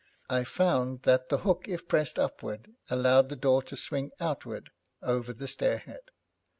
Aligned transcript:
I 0.31 0.45
found 0.45 1.03
that 1.03 1.29
the 1.29 1.37
hook, 1.37 1.67
if 1.67 1.87
pressed 1.87 2.17
upward, 2.17 2.71
allowed 2.89 3.29
the 3.29 3.35
door 3.35 3.61
to 3.61 3.77
swing 3.77 4.09
outward, 4.19 4.71
over 5.03 5.31
the 5.31 5.47
stairhead. 5.47 6.09